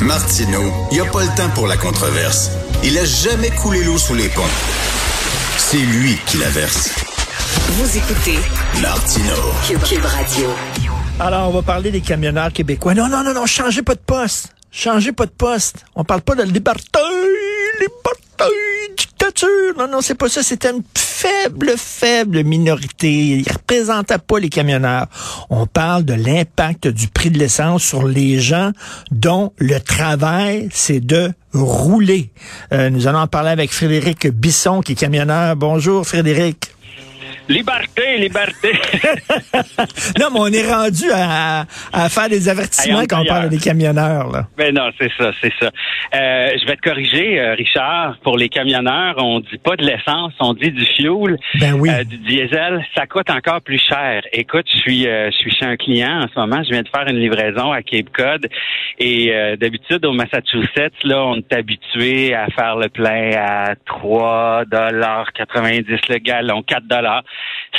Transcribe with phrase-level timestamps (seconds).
[0.00, 2.50] Martineau, il n'y a pas le temps pour la controverse.
[2.82, 4.42] Il a jamais coulé l'eau sous les ponts.
[5.56, 6.90] C'est lui qui la verse.
[7.70, 8.38] Vous écoutez
[8.82, 9.52] Martineau.
[9.66, 10.50] Cube Radio.
[11.20, 12.94] Alors, on va parler des camionneurs québécois.
[12.94, 14.48] Non, non, non, non, changez pas de poste.
[14.70, 15.84] Changez pas de poste.
[15.94, 16.98] On parle pas de liberté,
[17.80, 18.44] liberté,
[19.76, 20.42] Non, non, c'est pas ça.
[20.42, 23.10] C'était une faible, faible minorité.
[23.10, 25.06] Ils représentaient pas les camionneurs.
[25.50, 28.70] On parle de l'impact du prix de l'essence sur les gens
[29.10, 32.30] dont le travail, c'est de rouler.
[32.72, 35.56] Euh, nous allons en parler avec Frédéric Bisson, qui est camionneur.
[35.56, 36.73] Bonjour, Frédéric.
[37.48, 38.72] Liberté, liberté.
[40.18, 44.30] non, mais on est rendu à, à faire des avertissements quand on parle des camionneurs.
[44.30, 44.46] Là.
[44.56, 45.66] Ben non, c'est ça, c'est ça.
[46.14, 48.16] Euh, je vais te corriger, euh, Richard.
[48.22, 51.90] Pour les camionneurs, on dit pas de l'essence, on dit du fuel, Ben oui.
[51.90, 52.84] euh, du diesel.
[52.96, 54.22] Ça coûte encore plus cher.
[54.32, 56.62] Écoute, je suis, euh, je suis chez un client en ce moment.
[56.64, 58.48] Je viens de faire une livraison à Cape Cod
[58.98, 64.64] et euh, d'habitude au Massachusetts, là, on est habitué à faire le plein à 3
[64.70, 67.22] dollars 90 le gallon, 4 dollars,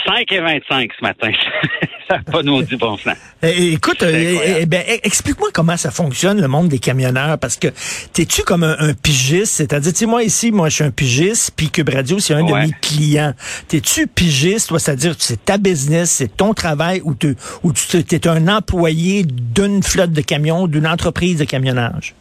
[0.07, 1.31] 5,25 ce matin.
[2.07, 3.15] ça n'a pas nous dit bon sens.
[3.41, 7.55] Eh, écoute, euh, eh, ben, eh, explique-moi comment ça fonctionne, le monde des camionneurs, parce
[7.57, 7.67] que
[8.13, 9.53] t'es-tu comme un, un pigiste?
[9.53, 12.43] C'est-à-dire, tu sais, moi ici, moi, je suis un pigiste, puis Cube Radio, c'est un
[12.43, 13.33] de mes clients.
[13.67, 18.27] T'es-tu pigiste, toi, c'est-à-dire, c'est ta business, c'est ton travail, ou, tu- ou tu es
[18.27, 22.13] un employé d'une flotte de camions, d'une entreprise de camionnage?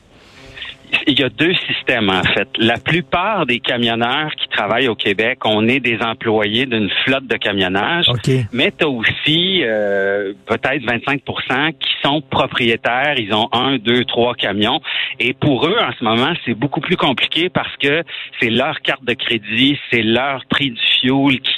[1.07, 2.49] Il y a deux systèmes, en fait.
[2.59, 7.37] La plupart des camionneurs qui travaillent au Québec, on est des employés d'une flotte de
[7.37, 8.09] camionnage.
[8.09, 8.31] OK.
[8.53, 13.15] Mais tu as aussi euh, peut-être 25% qui sont propriétaires.
[13.19, 14.81] Ils ont un, deux, trois camions.
[15.21, 18.03] Et pour eux, en ce moment, c'est beaucoup plus compliqué parce que
[18.41, 21.54] c'est leur carte de crédit, c'est leur prix du fuel qui,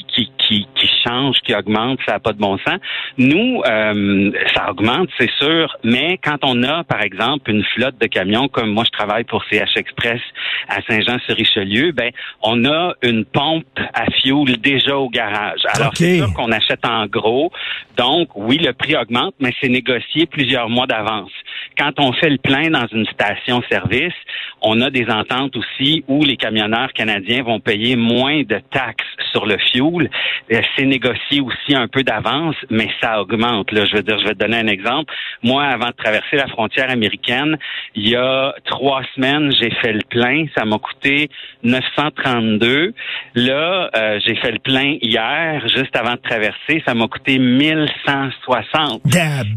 [0.47, 1.99] qui, qui, change, qui augmente.
[2.07, 2.79] Ça n'a pas de bon sens.
[3.19, 5.77] Nous, euh, ça augmente, c'est sûr.
[5.85, 9.45] Mais quand on a, par exemple, une flotte de camions, comme moi, je travaille pour
[9.51, 10.21] CH Express
[10.69, 12.11] à Saint-Jean-sur-Richelieu, ben,
[12.43, 15.61] on a une pompe à fuel déjà au garage.
[15.75, 17.51] Alors, c'est sûr qu'on achète en gros.
[17.97, 21.31] Donc, oui, le prix augmente, mais c'est négocié plusieurs mois d'avance.
[21.79, 24.15] Quand on fait le plein dans une station-service,
[24.63, 29.47] on a des ententes aussi où les camionneurs canadiens vont payer moins de taxes sur
[29.47, 30.11] le fuel.
[30.53, 33.73] Euh, C'est négocié aussi un peu d'avance, mais ça augmente.
[33.73, 35.13] Là, je veux dire, vais te donner un exemple.
[35.43, 37.57] Moi, avant de traverser la frontière américaine,
[37.95, 40.47] il y a trois semaines, j'ai fait le plein.
[40.57, 41.29] Ça m'a coûté
[41.63, 42.93] 932.
[43.35, 46.83] Là, euh, j'ai fait le plein hier, juste avant de traverser.
[46.87, 47.39] Ça m'a coûté
[47.87, 49.01] 1160.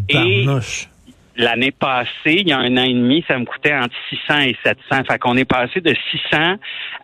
[0.08, 0.89] Tabarnouche.
[1.42, 2.10] L'année passée,
[2.42, 5.04] il y a un an et demi, ça me coûtait entre 600 et 700.
[5.10, 5.96] Fait qu'on est passé de
[6.32, 6.56] 600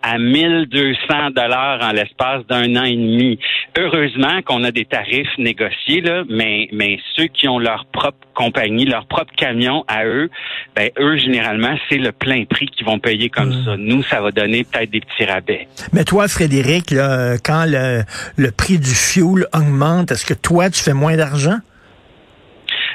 [0.03, 3.39] à 1200 dollars en l'espace d'un an et demi.
[3.77, 8.83] Heureusement qu'on a des tarifs négociés, là, mais, mais ceux qui ont leur propre compagnie,
[8.85, 10.29] leur propre camion à eux,
[10.75, 13.65] ben, eux, généralement, c'est le plein prix qu'ils vont payer comme Mm.
[13.65, 13.77] ça.
[13.77, 15.67] Nous, ça va donner peut-être des petits rabais.
[15.93, 18.03] Mais toi, Frédéric, là, quand le,
[18.35, 21.57] le prix du fuel augmente, est-ce que toi, tu fais moins d'argent?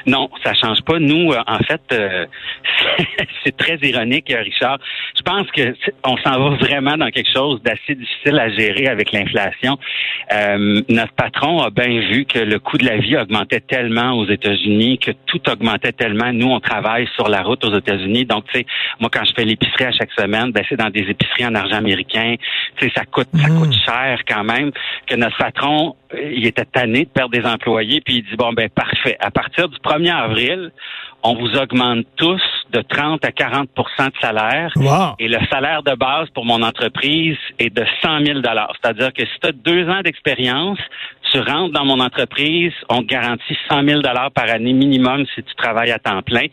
[0.05, 0.99] Non, ça change pas.
[0.99, 2.25] Nous, euh, en fait, euh,
[3.43, 4.79] c'est très ironique, euh, Richard.
[5.15, 5.75] Je pense que
[6.05, 9.77] on s'en va vraiment dans quelque chose d'assez difficile à gérer avec l'inflation.
[10.33, 14.25] Euh, notre patron a bien vu que le coût de la vie augmentait tellement aux
[14.27, 16.31] États-Unis, que tout augmentait tellement.
[16.33, 18.25] Nous, on travaille sur la route aux États-Unis.
[18.25, 18.65] Donc, tu sais,
[18.99, 21.77] moi, quand je fais l'épicerie à chaque semaine, ben, c'est dans des épiceries en argent
[21.77, 22.35] américain.
[22.77, 23.59] Tu sais, ça coûte, ça Mm.
[23.59, 24.71] coûte cher quand même.
[25.07, 28.69] Que notre patron, il était tanné de perdre des employés, puis il dit bon ben
[28.69, 29.17] parfait.
[29.19, 30.71] À partir du 1er avril,
[31.23, 32.41] on vous augmente tous
[32.71, 34.71] de 30 à 40% de salaire.
[34.75, 35.15] Wow.
[35.19, 39.39] Et le salaire de base pour mon entreprise est de 100 000 C'est-à-dire que si
[39.41, 40.79] tu as deux ans d'expérience,
[41.31, 44.01] tu rentres dans mon entreprise, on te garantit 100 000
[44.33, 46.45] par année minimum si tu travailles à temps plein.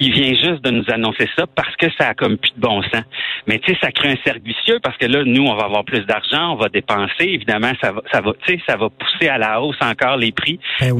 [0.00, 2.82] Il vient juste de nous annoncer ça parce que ça a comme plus de bon
[2.82, 3.04] sens.
[3.46, 5.84] Mais tu sais, ça crée un cercle vicieux parce que là, nous, on va avoir
[5.84, 7.24] plus d'argent, on va dépenser.
[7.24, 10.32] Évidemment, ça va, ça va, tu sais, ça va pousser à la hausse encore les
[10.32, 10.58] prix.
[10.80, 10.98] Ben oui.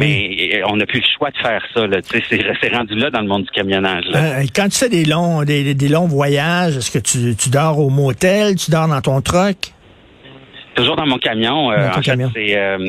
[0.51, 1.87] Mais euh, on n'a plus le choix de faire ça.
[1.89, 4.05] Tu sais, c'est, rendu là dans le monde du camionnage.
[4.11, 4.19] Là.
[4.41, 7.79] Euh, quand tu fais des longs, des, des longs voyages, est-ce que tu, tu dors
[7.79, 9.57] au motel, tu dors dans ton truck?
[10.75, 11.71] Toujours dans mon camion.
[11.71, 12.31] euh, Dans ton en fait, camion.
[12.35, 12.89] c'est euh,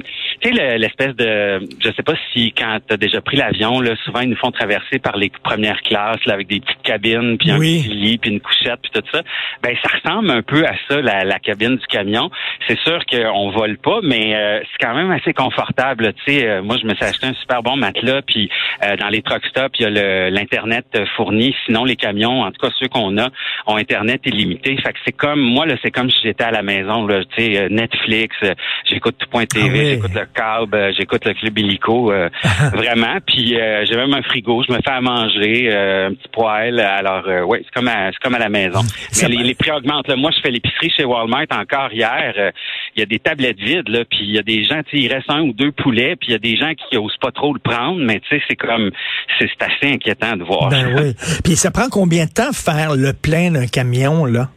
[0.49, 3.79] tu sais le- l'espèce de je sais pas si quand tu as déjà pris l'avion
[3.81, 7.37] là, souvent ils nous font traverser par les premières classes là, avec des petites cabines
[7.37, 9.21] puis un petit lit puis une couchette puis tout ça.
[9.63, 12.29] Ben ça ressemble un peu à ça la, la cabine du camion.
[12.67, 16.61] C'est sûr qu'on vole pas mais euh, c'est quand même assez confortable, tu sais euh,
[16.61, 18.49] moi je me suis acheté un super bon matelas puis
[18.83, 22.59] euh, dans les truck stops, il y a l'internet fourni, sinon les camions en tout
[22.65, 23.29] cas ceux qu'on a
[23.67, 24.75] ont internet illimité.
[24.77, 27.43] Fait que c'est comme moi là, c'est comme si j'étais à la maison là, tu
[27.43, 28.53] sais euh, Netflix, euh,
[28.89, 29.89] j'écoute tout.tv, Ah oui.
[29.95, 32.29] j'écoute le câble, euh, j'écoute le club illico, euh,
[32.73, 33.17] vraiment.
[33.25, 36.79] Puis euh, j'ai même un frigo, je me fais à manger, un petit poêle.
[36.79, 38.81] Alors oui, c'est comme à, c'est comme à la maison.
[39.21, 40.07] Mais les, les, prix augmentent.
[40.07, 40.15] Là.
[40.15, 42.51] Moi, je fais l'épicerie chez Walmart encore hier.
[42.95, 45.29] Il y a des tablettes vides, là, puis il y a des gens, il reste
[45.29, 47.59] un ou deux poulets, puis il y a des gens qui osent pas trop le
[47.59, 48.91] prendre, mais tu sais, c'est comme
[49.39, 50.69] c'est assez inquiétant de voir.
[50.69, 51.13] Ben oui.
[51.43, 54.49] Puis ça prend combien de temps faire le plein d'un camion, là?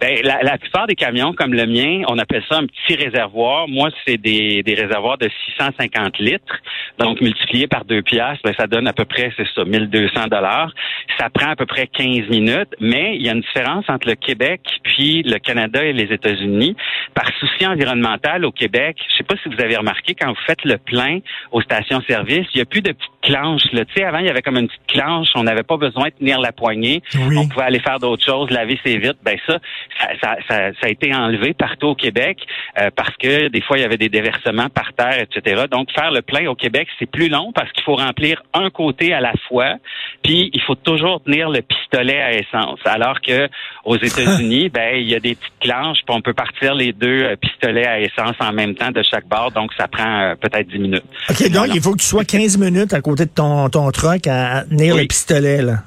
[0.00, 3.68] Ben, la, la, plupart des camions comme le mien, on appelle ça un petit réservoir.
[3.68, 6.56] Moi, c'est des, des réservoirs de 650 litres.
[6.98, 10.72] Donc, multiplié par deux piastres, ben, ça donne à peu près, c'est ça, 1200 dollars.
[11.18, 14.14] Ça prend à peu près 15 minutes, mais il y a une différence entre le
[14.14, 16.76] Québec puis le Canada et les États-Unis.
[17.14, 20.64] Par souci environnemental au Québec, je sais pas si vous avez remarqué, quand vous faites
[20.64, 21.18] le plein
[21.52, 23.70] aux stations-service, il n'y a plus de petites clanches.
[23.72, 23.84] Là.
[23.84, 25.28] Tu sais, avant, il y avait comme une petite clanche.
[25.34, 27.02] On n'avait pas besoin de tenir la poignée.
[27.36, 29.18] On pouvait aller faire d'autres choses, laver ses vitres.
[29.22, 29.58] Ben ça,
[29.98, 32.38] ça, ça, ça, a été enlevé partout au Québec
[32.78, 35.64] euh, parce que des fois, il y avait des déversements par terre, etc.
[35.70, 39.12] Donc, faire le plein au Québec, c'est plus long parce qu'il faut remplir un côté
[39.12, 39.76] à la fois,
[40.22, 42.80] puis il faut toujours tenir le pistolet à essence.
[42.84, 43.48] Alors que
[43.84, 47.22] aux États-Unis, ben il y a des petites clanches, puis on peut partir les deux
[47.22, 50.68] euh, pistolets à essence en même temps de chaque bord, donc ça prend euh, peut-être
[50.68, 51.04] 10 minutes.
[51.28, 54.26] OK, donc il faut que tu sois 15 minutes à côté de ton, ton truck
[54.26, 55.78] à tenir le pistolet, là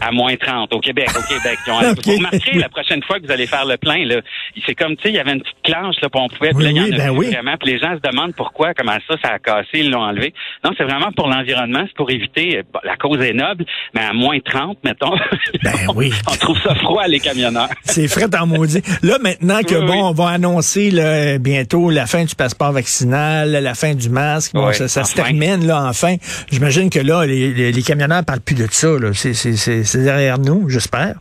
[0.00, 1.58] à moins 30 au Québec, au Québec.
[1.66, 1.72] Vous
[2.16, 4.20] remarquerez la prochaine fois que vous allez faire le plein, là,
[4.66, 6.96] c'est comme, tu sais, il y avait une petite clanche, là, on pouvait, oui, oui,
[6.96, 7.30] ben oui.
[7.30, 10.34] vraiment, puis les gens se demandent pourquoi, comment ça, ça a cassé, ils l'ont enlevé.
[10.64, 13.64] Non, c'est vraiment pour l'environnement, c'est pour éviter, la cause est noble,
[13.94, 15.12] mais à moins 30, mettons,
[15.62, 16.12] ben oui.
[16.30, 17.68] on trouve ça froid, les camionneurs.
[17.84, 18.82] c'est frais en maudit.
[19.02, 23.74] Là, maintenant que, bon, on va annoncer, là, bientôt la fin du passeport vaccinal, la
[23.74, 26.16] fin du masque, bon, ça, ça se termine, là, enfin.
[26.50, 29.10] J'imagine que là, les, les, les camionneurs parlent plus de ça, là.
[29.14, 31.14] C'est derrière nous j'espère.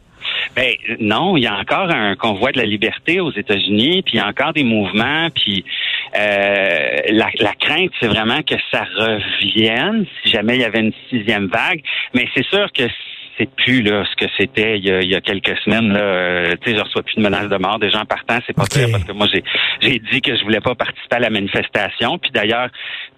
[0.56, 4.18] Ben non, il y a encore un convoi de la liberté aux États-Unis, puis il
[4.18, 5.63] y a encore des mouvements, puis
[6.18, 10.94] euh, la, la, crainte, c'est vraiment que ça revienne si jamais il y avait une
[11.10, 11.81] sixième vague.
[12.13, 12.83] Mais c'est sûr que
[13.38, 15.94] c'est plus là ce que c'était il, il, y a quelques semaines.
[15.94, 18.39] Là, euh, tu sais, je reçois plus de menaces de mort des gens partant.
[18.45, 18.92] C'est pas okay.
[18.92, 19.44] parce que moi j'ai
[19.81, 22.18] j'ai dit que je voulais pas participer à la manifestation.
[22.18, 22.69] Puis d'ailleurs,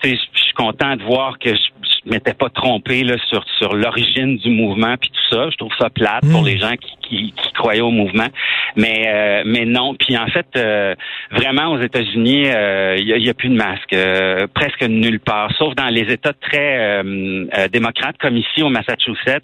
[0.02, 3.44] tu sais, je suis content de voir que je, je m'étais pas trompé là sur
[3.58, 5.50] sur l'origine du mouvement puis tout ça.
[5.50, 8.28] Je trouve ça plate pour les gens qui, qui, qui, croyaient au mouvement.
[8.76, 9.94] Mais euh, mais non.
[9.96, 10.96] Puis en fait, euh,
[11.32, 13.96] vraiment aux États-Unis, euh, il y, a plus de masque
[14.54, 17.04] presque nulle part, sauf dans les États très
[17.72, 19.44] démocrates comme ici au Massachusetts.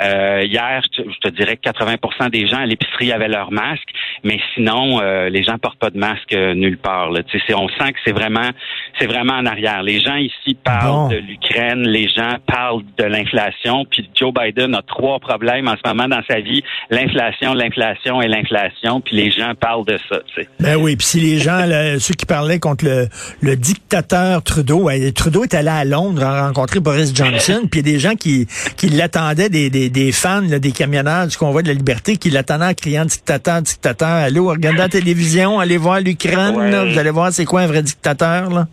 [0.00, 3.88] hier, je te, je te, dirais que 80% des gens à l'épicerie avaient leur masque,
[4.24, 7.10] mais sinon, les gens portent pas de masque nulle part.
[7.10, 7.22] Là.
[7.22, 8.50] Tu sais, on sent que c'est vraiment
[8.98, 9.82] c'est vraiment en arrière.
[9.82, 11.08] Les gens ici parlent bon.
[11.08, 15.88] de l'Ukraine, les gens parlent de l'inflation, puis Joe Biden a trois problèmes en ce
[15.88, 20.18] moment dans sa vie l'inflation, l'inflation et l'inflation, puis les gens parlent de ça.
[20.58, 21.60] Ben oui, puis si les gens,
[22.00, 23.08] ceux qui parlaient contre le,
[23.40, 27.92] le dictateur Trudeau, Trudeau est allé à Londres rencontrer Boris Johnson, puis il y a
[27.92, 31.68] des gens qui, qui l'attendaient, des, des, des fans, là, des camionneurs du convoi de
[31.68, 34.08] la liberté, qui l'attendaient en criant dictateur, dictateur.
[34.08, 36.92] Allô, regardez la télévision, allez voir l'Ukraine, ouais.
[36.92, 38.66] vous allez voir c'est quoi un vrai dictateur, là.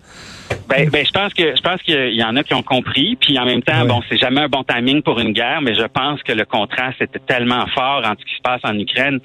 [0.68, 3.38] Ben, ben, je pense que je pense qu'il y en a qui ont compris, puis
[3.38, 6.22] en même temps, bon, c'est jamais un bon timing pour une guerre, mais je pense
[6.24, 9.20] que le contraste était tellement fort entre ce qui se passe en Ukraine,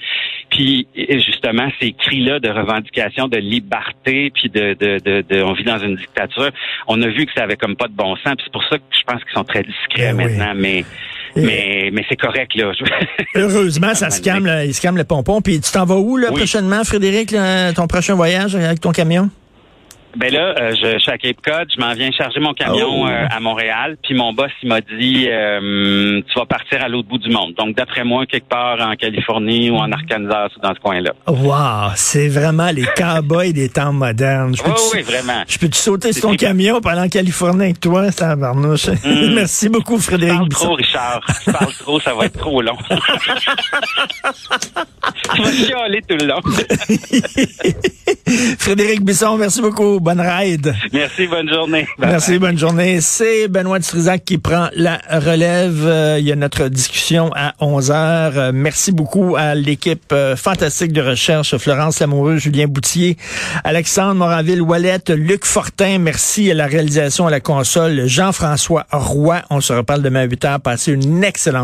[0.51, 5.65] puis justement ces cris-là de revendication de liberté, puis de, de, de, de, on vit
[5.65, 6.51] dans une dictature.
[6.89, 8.79] On a vu que ça avait comme pas de bon sens, puis c'est pour ça
[8.79, 10.85] que je pense qu'ils sont très discrets ben maintenant, mais.
[11.39, 12.73] Mais, mais c'est correct, là.
[13.35, 15.43] Heureusement, ça se calme, là, il se calme le pompon.
[15.43, 16.37] Puis tu t'en vas où, là, oui.
[16.39, 19.29] prochainement, Frédéric, là, ton prochain voyage avec ton camion?
[20.17, 23.03] Ben là, euh, je, je, suis à Cape Cod, je m'en viens charger mon camion
[23.03, 23.07] oh.
[23.07, 27.09] euh, à Montréal, puis mon boss il m'a dit euh, tu vas partir à l'autre
[27.09, 27.53] bout du monde.
[27.59, 31.13] Donc d'après moi quelque part en Californie ou en Arkansas ou dans ce coin-là.
[31.27, 34.57] Wow, c'est vraiment les cowboys des temps modernes.
[34.57, 35.43] Je oui, oui, vraiment.
[35.47, 38.89] Je peux te sauter sur ton camion aller en Californie avec toi, ça barnouche.
[38.89, 39.35] Mm.
[39.35, 40.35] Merci beaucoup Frédéric.
[40.35, 42.77] Je parle trop Richard, je parle trop, ça va être trop long.
[45.35, 46.41] tu vas chialer tout le long.
[48.59, 50.01] Frédéric Bisson, merci beaucoup.
[50.07, 50.73] Bonne ride.
[50.93, 51.85] Merci, bonne journée.
[51.99, 52.39] Bye Merci, bye.
[52.39, 53.01] bonne journée.
[53.01, 55.85] C'est Benoît Dutrisac qui prend la relève.
[55.85, 58.39] Euh, il y a notre discussion à 11 heures.
[58.39, 63.17] Euh, merci beaucoup à l'équipe euh, fantastique de recherche, Florence Lamoureux, Julien Boutier,
[63.65, 65.99] Alexandre Moranville-Wallet, Luc Fortin.
[65.99, 69.43] Merci à la réalisation à la console, Jean-François Roy.
[69.51, 70.61] On se reparle demain à 8 heures.
[70.61, 71.55] Passez une excellente